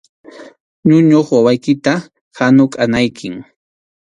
Ñuñuq 0.87 1.27
wawaykita 1.35 1.93
hanukʼanaykim. 2.37 3.35